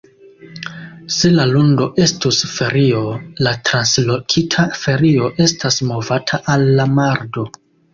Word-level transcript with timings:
Se 1.15 1.29
la 1.33 1.45
lundo 1.51 1.89
estus 2.07 2.41
ferio, 2.55 3.03
la 3.49 3.55
translokita 3.71 4.69
ferio 4.83 5.33
estas 5.49 5.83
movata 5.95 6.45
al 6.57 6.71
la 6.83 6.95
mardo. 7.01 7.51